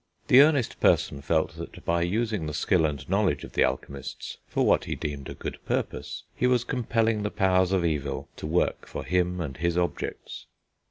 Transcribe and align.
The 0.29 0.41
earnest 0.41 0.79
person 0.79 1.21
felt 1.21 1.57
that 1.57 1.85
by 1.85 2.01
using 2.01 2.47
the 2.47 2.55
skill 2.55 2.87
and 2.87 3.07
knowledge 3.07 3.43
of 3.43 3.53
the 3.53 3.63
alchemists, 3.63 4.37
for 4.47 4.65
what 4.65 4.85
he 4.85 4.95
deemed 4.95 5.29
a 5.29 5.35
good 5.35 5.63
purpose, 5.63 6.23
he 6.33 6.47
was 6.47 6.63
compelling 6.63 7.21
the 7.21 7.29
powers 7.29 7.71
of 7.71 7.85
evil 7.85 8.27
to 8.37 8.47
work 8.47 8.87
for 8.87 9.03
him 9.03 9.39
and 9.39 9.55
his 9.57 9.77
objects. 9.77 10.47